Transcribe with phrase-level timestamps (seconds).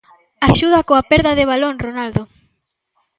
[0.47, 2.23] Axuda coa perda de balón Ronaldo.